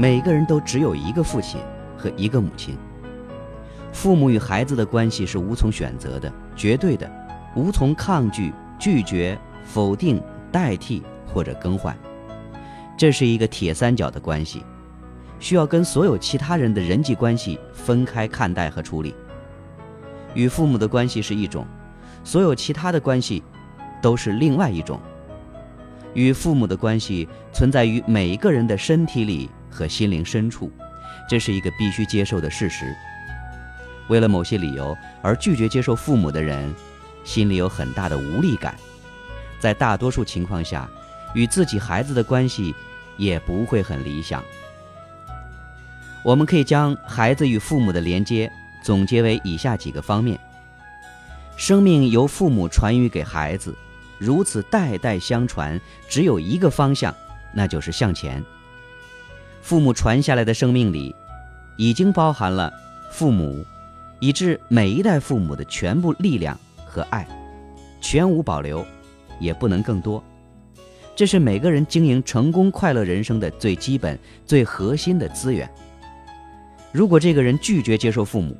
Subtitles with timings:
[0.00, 1.60] 每个人都只有一个父亲
[1.96, 2.78] 和一个母亲。
[3.92, 7.10] 父母与孩子的关系是无从选择的、绝对的，
[7.56, 10.22] 无从抗拒、拒绝、否定、
[10.52, 11.98] 代替或者更换。
[12.96, 14.62] 这是一个铁三角的关系，
[15.40, 19.12] 需要跟所有其他人的人际关系分开看待和处理。
[20.32, 21.66] 与父母的关系是一种，
[22.22, 23.42] 所有其他的关系
[24.00, 25.00] 都是另外一种。
[26.14, 30.70] 与父母的关系存在于每一个人的身体里和心灵深处，
[31.28, 32.94] 这是一个必须接受的事实。
[34.08, 36.74] 为了某些理由而拒绝接受父母的人，
[37.24, 38.74] 心里有很大的无力感，
[39.60, 40.88] 在大多数情况下，
[41.34, 42.74] 与自己孩子的关系
[43.16, 44.42] 也不会很理想。
[46.24, 48.50] 我们可以将孩子与父母的连接
[48.82, 50.38] 总结为以下几个方面：
[51.56, 53.74] 生命由父母传予给孩子。
[54.18, 57.14] 如此代代相传，只有一个方向，
[57.52, 58.42] 那就是向前。
[59.60, 61.14] 父母传下来的生命里，
[61.76, 62.72] 已经包含了
[63.10, 63.64] 父母，
[64.20, 67.26] 以致每一代父母的全部力量和爱，
[68.00, 68.84] 全无保留，
[69.38, 70.22] 也不能更多。
[71.14, 75.68] 这是每个人经营成功快乐人生的最基本、最核心的资源。
[76.92, 78.56] 如果这个人拒绝接受父母，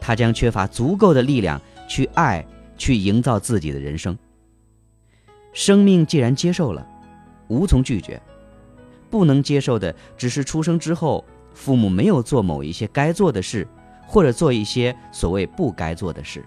[0.00, 2.44] 他将缺乏足够的力量去爱，
[2.76, 4.18] 去营造自己的人生。
[5.52, 6.84] 生命既然接受了，
[7.48, 8.20] 无从拒绝。
[9.12, 13.68] 不能接受的只是出生之后父母没有做某一些该做的事，
[14.06, 16.42] 或者做一些所谓不该做的事。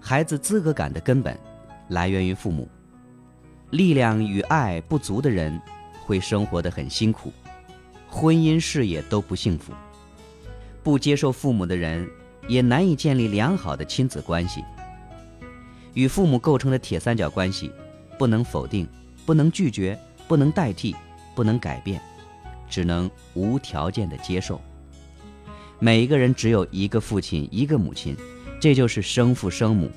[0.00, 1.38] 孩子资格感的根本
[1.90, 2.68] 来源于父母。
[3.70, 5.60] 力量与爱不足的人
[6.04, 7.32] 会生活的很辛苦，
[8.08, 9.72] 婚姻事业都不幸福。
[10.82, 12.06] 不接受父母的人
[12.48, 14.62] 也难以建立良好的亲子关系。
[15.92, 17.70] 与父母构成的铁三角关系。
[18.16, 18.88] 不能否定，
[19.26, 20.94] 不能拒绝，不能代替，
[21.34, 22.00] 不能改变，
[22.68, 24.60] 只能无条件的接受。
[25.78, 28.16] 每一个人只有一个父亲，一个母亲，
[28.60, 29.90] 这就是生父生母。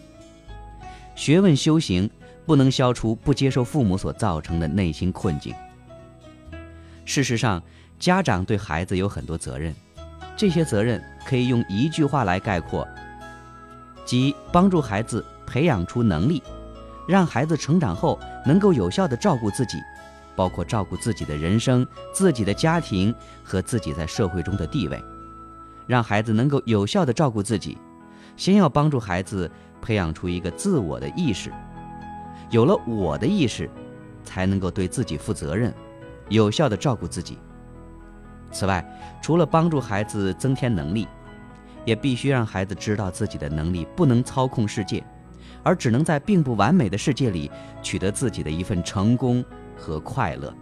[1.15, 2.09] 学问修行
[2.45, 5.53] 不能消除不接受父母所造成的内心困境。
[7.05, 7.61] 事实上，
[7.99, 9.73] 家长对孩子有很多责任，
[10.35, 12.87] 这些责任可以用一句话来概括，
[14.05, 16.41] 即帮助孩子培养出能力。
[17.07, 19.77] 让孩子成长后能够有效的照顾自己，
[20.37, 25.03] 包括照顾自己的人生、自己的家庭和自己在社会中的地位。
[25.87, 27.75] 让孩子能够有效地照顾自己，
[28.35, 29.49] 先要帮助孩子
[29.81, 31.51] 培养出一个自我的意识。
[32.51, 33.67] 有了我的意识，
[34.23, 35.73] 才能够对自己负责任，
[36.29, 37.39] 有效地照顾自己。
[38.51, 38.85] 此外，
[39.21, 41.07] 除了帮助孩子增添能力，
[41.83, 45.03] 也必须让孩子知道自己的能力不能操控世界。
[45.63, 49.43] 而只能在并不完美的世界里取得自己的一份成功
[49.77, 50.53] 和快乐。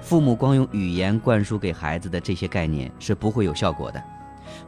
[0.00, 4.02] 父母光用语言灌输给孩子的这些概念是不会有效果的，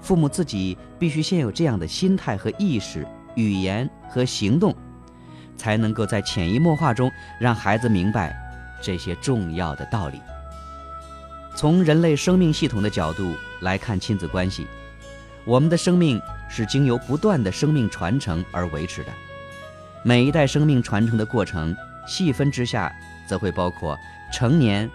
[0.01, 4.75] 父母自己必须先有这样的心态和意识、语言和行动，
[5.57, 7.11] 才能够在潜移默化中
[7.41, 8.35] 让孩子明白
[8.81, 10.21] 这些重要的道理。
[11.57, 14.67] 从人类生命系统的角度来看亲子关系，
[15.45, 16.21] 我们的生命。
[16.47, 19.09] 是经由不断的生命传承而维持的。
[20.05, 21.75] 每一代生命传承的过程，
[22.07, 22.95] 细分之下，
[23.27, 23.99] 则会包括
[24.33, 24.91] 成年、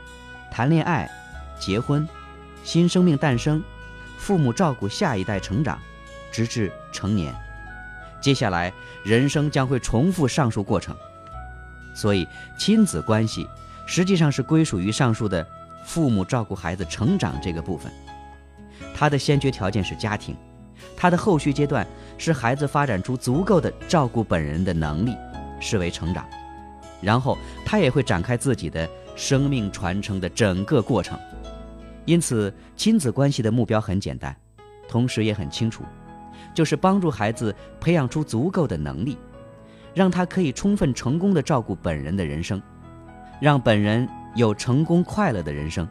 [0.52, 1.10] 谈恋爱、
[1.60, 2.08] 结婚、
[2.64, 3.64] 新生命诞生、
[4.18, 5.80] 父母照顾下一代成长，
[6.32, 7.34] 直至成年。
[8.22, 8.72] 接下来，
[9.04, 10.96] 人生将会重复上述过程。
[11.96, 12.28] 所以，
[12.58, 13.48] 亲子关系
[13.86, 15.46] 实际上是归属于上述的
[15.84, 17.92] 父母照顾孩子成长这个部分。
[18.94, 20.36] 它的先决条件是家庭。
[20.96, 21.86] 他的后续阶段
[22.18, 25.16] 是孩子发展出足够的照顾本人的能力，
[25.62, 26.26] 视为成长，
[27.02, 31.18] 然后他也会展开自己的生命传承的整个过程。
[32.06, 34.36] 因此，亲子关系的目标很简单，
[34.88, 35.84] 同时也很清楚，
[36.54, 39.18] 就是帮助孩子培养出足够的能力，
[39.94, 42.62] 让他可以充分成功的照顾本人的人生，
[43.40, 45.88] 让本人有成功快乐的人生，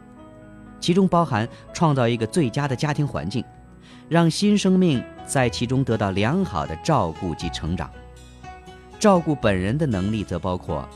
[0.79, 3.43] 其中包含创造一个最佳的家庭环境。
[4.07, 7.87] 让新生命在其中得到良好的照顾及成长。
[8.99, 10.87] 照顾本人的能力则包括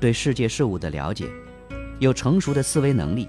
[0.00, 1.26] 对世界事物的了解，
[1.98, 3.28] 有成熟的思维能力，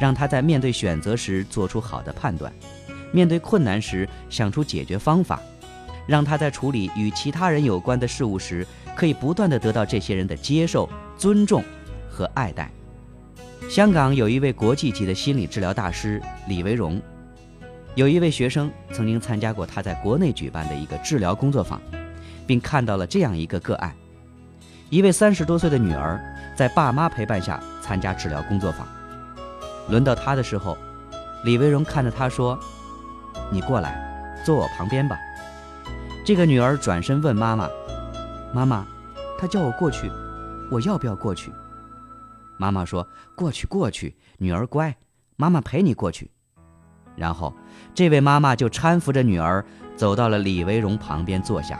[0.00, 2.50] 让他在面对选择时做出好的判断，
[3.12, 5.38] 面对困难时想出解决方法，
[6.06, 10.88] 让他在处理与其他人有关的事物时可以不断的得到这些人的接受、
[11.18, 11.62] 尊重
[12.08, 12.70] 和爱戴。
[13.68, 17.00] 香港有一位国际级的心理治疗大师李维荣。
[17.94, 21.80] 有一位学生曾经参加过他在国内举办的一个治疗工作坊，
[22.46, 23.94] 并看到了这样一个个案：
[24.90, 26.20] 一位三十多岁的女儿
[26.56, 28.86] 在爸妈陪伴下参加治疗工作坊。
[29.88, 30.76] 轮到她的时候，
[31.44, 32.58] 李维荣看着她说
[33.52, 35.18] ：“你过来，坐我旁边吧。”
[36.24, 37.68] 这个女儿转身问妈妈
[38.54, 38.86] ：“妈妈，
[39.38, 40.10] 他叫我过去，
[40.70, 41.52] 我要不要过去？”
[42.56, 43.06] 妈妈说
[43.36, 44.96] ：“过去，过去，女儿乖，
[45.36, 46.30] 妈妈陪你过去。”
[47.14, 47.54] 然后，
[47.94, 49.62] 这位妈妈就搀扶着女儿
[49.96, 51.78] 走到了李维荣旁边坐下。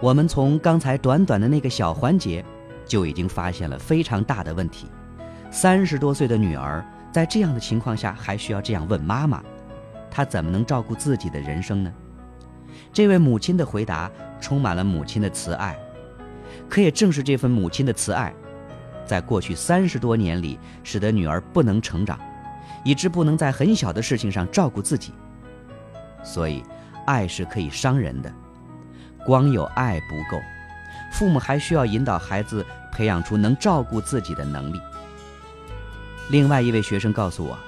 [0.00, 2.44] 我们从刚才短短的那个小环节，
[2.84, 4.88] 就已经发现了非常大的问题。
[5.50, 9.42] 三十多岁的女儿在这样的情况下还需要这样问妈妈，
[10.10, 11.92] 她怎么能照顾自己的人生呢？
[12.92, 15.78] 这位母亲的回答充满了母亲的慈爱，
[16.68, 18.34] 可也正是这份母亲的慈爱，
[19.06, 22.20] 在过去三十多年里，使得女儿不能成长，
[22.84, 25.14] 以致不能在很小的事情上照顾自己。
[26.22, 26.62] 所以，
[27.06, 28.30] 爱是可以伤人的，
[29.26, 30.40] 光有爱不够，
[31.10, 34.80] 父母还需要引导孩子培养出能照顾自己的能力。
[36.30, 37.58] 另外一位学生告诉我，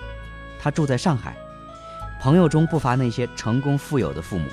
[0.61, 1.37] 他住在上海，
[2.21, 4.49] 朋友中不乏那些成功富有的父母。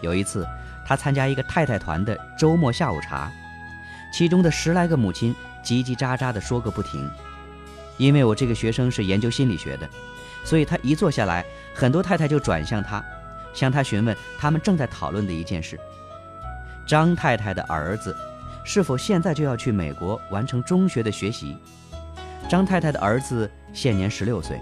[0.00, 0.46] 有一次，
[0.86, 3.30] 他参加一个太太团的周末下午茶，
[4.10, 7.06] 其中的十来个母亲叽叽喳喳地说个不停。
[7.98, 9.86] 因为我这个学生是研究心理学的，
[10.44, 11.44] 所以他一坐下来，
[11.74, 13.04] 很多太太就转向他，
[13.52, 15.78] 向他询问他们正在讨论的一件事：
[16.86, 18.16] 张太太的儿子
[18.64, 21.56] 是否现在就要去美国完成中学的学习？
[22.48, 24.60] 张太太的儿子现年十六岁，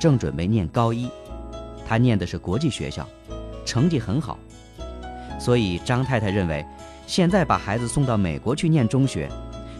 [0.00, 1.10] 正准备念高一，
[1.86, 3.06] 他念的是国际学校，
[3.64, 4.38] 成绩很好。
[5.38, 6.64] 所以张太太认为，
[7.06, 9.28] 现在把孩子送到美国去念中学，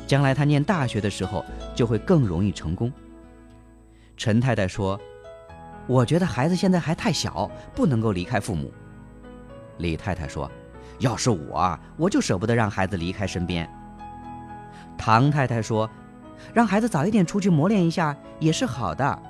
[0.06, 1.42] 将来他念大学的时候
[1.74, 2.92] 就会更容易成功。
[4.18, 5.00] 陈太太说
[5.86, 8.72] ：“我觉得孩子现在还太小，不能够离开父母。”
[9.78, 10.50] 李太太说
[10.98, 13.68] ：“要是我，我就舍不得让孩子离开身边。”
[14.96, 15.88] 唐太太说
[16.54, 19.22] ：“让孩子早一点出去磨练一下也是好的。”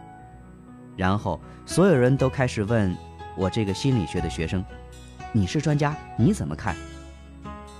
[0.96, 2.96] 然后所有人都开始问
[3.36, 4.64] 我这个心理学的学生。
[5.32, 6.74] 你是专家，你怎么看？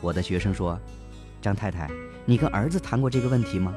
[0.03, 0.79] 我的学生说
[1.41, 1.89] ：“张太太，
[2.27, 3.73] 你跟儿子谈过这个问题吗？”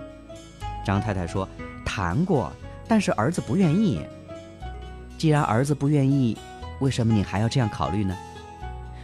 [0.83, 1.47] 张太太说
[1.85, 2.51] ：“谈过，
[2.87, 4.05] 但是儿子不愿意。
[5.19, 6.37] 既然儿子不愿意，
[6.79, 8.15] 为什么你还要这样考虑呢？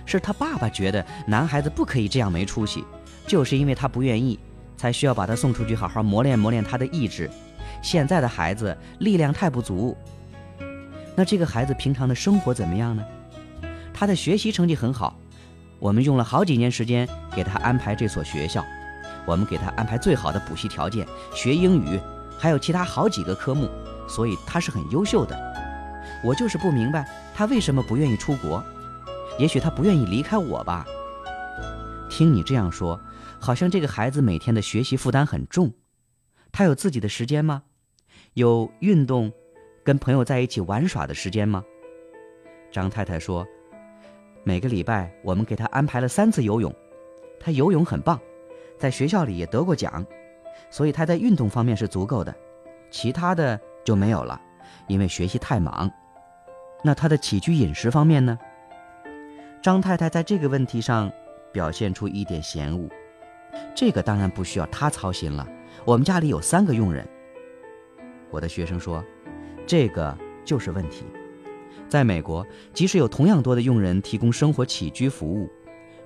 [0.06, 2.86] 是他爸爸觉得男孩子不可以这样没出息，
[3.28, 4.40] 就是因为他不愿意，
[4.78, 7.30] 才需要把他送出去好好磨练磨练他的意志。
[7.82, 9.98] 现在的孩子力量太不足，
[11.18, 13.04] 那这个孩子平常的生活怎么样呢？”
[13.94, 15.20] 他的学习成绩很好，
[15.80, 18.64] 我们用了好几年时间给他安排这所学校，
[19.26, 22.00] 我们给他安排最好的补习条件，学英语，
[22.40, 23.70] 还有其他好几个科目，
[24.08, 25.55] 所以他是很优秀的。
[26.26, 28.64] 我就是不明白他为什么不愿意出国，
[29.38, 30.84] 也许他不愿意离开我吧。
[32.10, 33.00] 听你这样说，
[33.40, 35.72] 好像这个孩子每天的学习负担很重，
[36.52, 37.62] 他有自己的时间吗？
[38.34, 39.32] 有运动，
[39.84, 41.64] 跟朋友在一起玩耍的时间吗？
[42.72, 43.46] 张太太说。
[44.44, 46.74] 每个礼拜，我们给他安排了三次游泳，
[47.40, 48.20] 他游泳很棒，
[48.80, 50.06] 在学校里也得过奖，
[50.70, 52.36] 所以他在运动方面是足够的，
[52.92, 54.40] 其他的就没有了，
[54.88, 55.92] 因为学习太忙。
[56.86, 58.38] 那他的起居饮食方面呢？
[59.60, 61.12] 张太太在这个问题上
[61.52, 62.88] 表现出一点嫌恶，
[63.74, 65.48] 这个当然不需要他操心了，
[65.84, 67.04] 我们家里有三个佣人。
[68.30, 69.04] 我的学生说，
[69.66, 70.16] 这个
[70.46, 71.06] 就是问题。
[71.90, 75.50] 在美国，即使有同样多的佣人提供生活起居服务，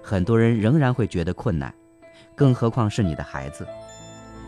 [0.01, 1.73] 很多人仍然会觉得困难，
[2.35, 3.67] 更何况是你的孩子。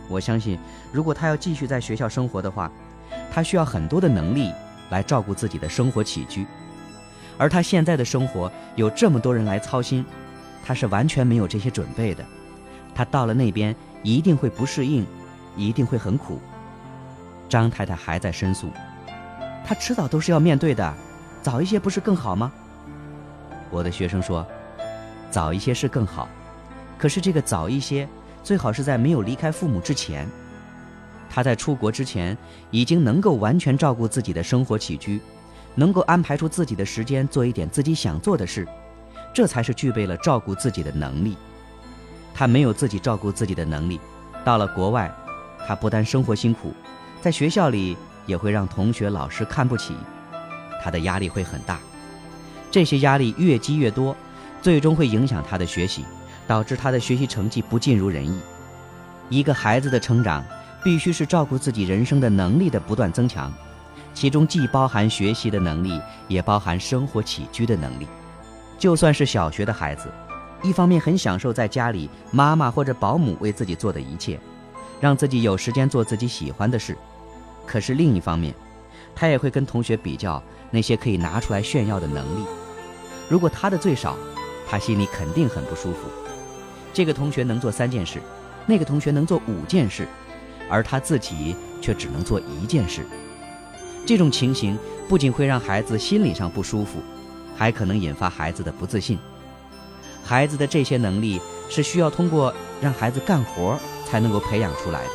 [0.08, 0.58] 我相信，
[0.94, 2.72] 如果他要继续在学校生活的话，
[3.30, 4.50] 他需要很多的能力
[4.92, 6.46] 来照顾自己的生活起居，
[7.38, 10.06] 而他现在的生活有这么多人来操心，
[10.64, 12.24] 他是完全没有这些准备的。
[12.94, 15.08] 他到了那边一定会不适应，
[15.56, 16.40] 一定会很苦。
[17.50, 18.70] 张太太还在申诉，
[19.66, 20.94] 他迟早都是要面对的。
[21.42, 22.52] 早一些不是更好吗？
[23.72, 24.46] 我的学生说，
[25.32, 26.28] 早一些是更好，
[26.98, 28.08] 可是这个早一些
[28.44, 30.28] 最好是在没有离开父母之前。
[31.34, 32.38] 他在出国之前
[32.72, 35.22] 已经能够完全照顾自己的生活起居，
[35.76, 38.68] 能够安排出自己的时间做一点自己想做的事，
[39.34, 41.38] 这才是具备了照顾自己的能力。
[42.34, 43.98] 他没有自己照顾自己的能力，
[44.44, 45.10] 到了国外，
[45.66, 46.74] 他不但生活辛苦，
[47.22, 47.96] 在学校里
[48.26, 49.96] 也会让同学老师看不起。
[50.84, 51.80] 他的压力会很大，
[52.70, 54.14] 这些压力越积越多，
[54.62, 56.04] 最终会影响他的学习，
[56.46, 58.38] 导致他的学习成绩不尽如人意。
[59.30, 60.44] 一个孩子的成长，
[60.84, 63.52] 必须是照顾自己人生的能力的不断增强，
[64.14, 68.08] 其中既包含学习的能力，也包含生活起居的能力。
[68.80, 70.12] 就算是小学的孩子，
[70.64, 74.40] 一方面很享受在家里妈妈或者保姆为自己做的一切，
[75.00, 76.98] 让自己有时间做自己喜欢的事。
[77.66, 78.54] 可是另一方面，
[79.16, 82.46] 他也会跟同学比较那些可以拿出来炫耀的能力。
[83.30, 84.18] 如果他的最少，
[84.68, 86.10] 他心里肯定很不舒服。
[86.92, 88.20] 这个同学能做三件事，
[88.66, 90.08] 那个同学能做五件事，
[90.72, 93.06] 而他自己却只能做一件事。
[94.06, 97.00] 这种情形不仅会让孩子心理上不舒服，
[97.56, 99.20] 还可能引发孩子的不自信。
[100.24, 105.10] 孩子的这些能力是需要通过让孩子干活才能够培养出来的，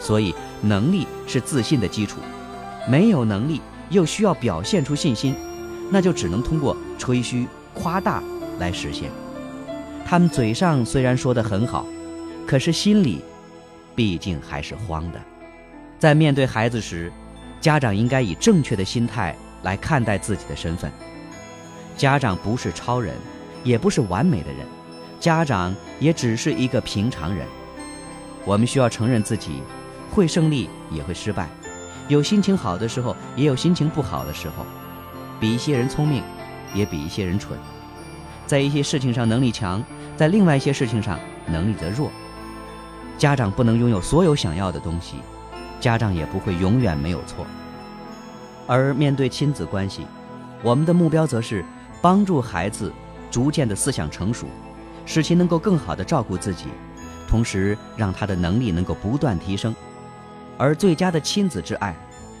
[0.00, 2.20] 所以能力是自信的基础。
[2.88, 5.34] 没有能力又需要表现出信心，
[5.90, 8.22] 那就只能通过吹嘘、夸大
[8.58, 9.10] 来实现。
[10.04, 11.84] 他们嘴上虽然说的很好，
[12.46, 13.22] 可是心里
[13.96, 15.20] 毕竟还是慌的。
[15.98, 17.10] 在面对孩子时，
[17.60, 20.92] 家长应该以正确的心态来看待自己的身份。
[21.96, 23.14] 家长不是超人，
[23.64, 24.66] 也不是完美的人，
[25.18, 27.46] 家长也只是一个平常人。
[28.44, 29.62] 我们需要承认自己
[30.12, 31.48] 会胜利，也会失败，
[32.06, 34.66] 有心情好的时候，也有心情不好的时候，
[35.40, 36.22] 比一些人聪明，
[36.74, 37.58] 也比一些人蠢，
[38.46, 39.82] 在一些事情上能力强，
[40.16, 42.12] 在另外一些事情上能力则弱。
[43.18, 45.16] 家长不能拥有所有想要的东西。
[45.78, 47.46] 家长也不会永远没有错。
[48.66, 50.06] 而面对亲子关系，
[50.62, 51.64] 我们的目标则是
[52.00, 52.92] 帮助孩子
[53.30, 54.46] 逐渐的思想成熟，
[55.04, 56.64] 使其能够更好的照顾自己，
[57.28, 59.74] 同时让他的能力能够不断提升。
[60.58, 61.94] 而最佳的亲子之爱，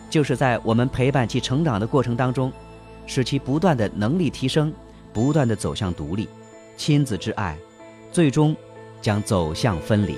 [0.08, 2.50] 就是在我们陪伴其成长的过程当中，
[3.06, 4.72] 使其不断的能力提升，
[5.12, 6.28] 不断的走向独立。
[6.76, 7.56] 亲子之爱，
[8.10, 8.56] 最终
[9.00, 10.16] 将走向分离。